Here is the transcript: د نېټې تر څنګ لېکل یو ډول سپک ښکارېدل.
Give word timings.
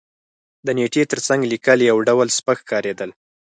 د 0.65 0.67
نېټې 0.77 1.03
تر 1.11 1.19
څنګ 1.27 1.41
لېکل 1.51 1.79
یو 1.89 1.97
ډول 2.07 2.27
سپک 2.37 2.57
ښکارېدل. 2.63 3.09